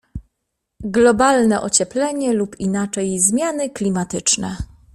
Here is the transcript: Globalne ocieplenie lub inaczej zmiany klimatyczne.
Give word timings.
Globalne 0.83 1.59
ocieplenie 1.63 2.33
lub 2.33 2.59
inaczej 2.59 3.19
zmiany 3.19 3.69
klimatyczne. 3.69 4.57